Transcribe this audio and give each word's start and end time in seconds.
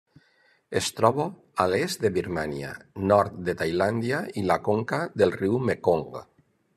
Es 0.79 0.87
troba 0.99 1.25
a 1.65 1.67
l'est 1.73 2.01
de 2.05 2.11
Birmània, 2.15 2.71
nord 3.11 3.37
de 3.49 3.55
Tailàndia 3.59 4.23
i 4.43 4.47
la 4.53 4.61
conca 4.71 5.03
del 5.23 5.35
riu 5.39 5.61
Mekong. 5.71 6.13